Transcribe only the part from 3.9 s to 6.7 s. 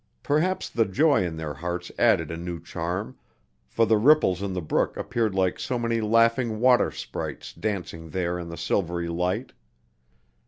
ripples in the brook appeared like so many laughing